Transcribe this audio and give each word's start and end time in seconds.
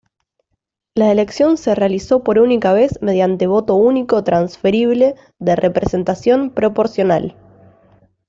La 0.95 1.11
elección 1.11 1.57
se 1.57 1.75
realizó 1.75 2.23
por 2.23 2.39
única 2.39 2.73
vez 2.73 2.99
mediante 3.03 3.45
voto 3.45 3.75
único 3.75 4.23
transferible 4.23 5.13
de 5.37 5.55
representación 5.55 6.49
proporcional. 6.49 7.37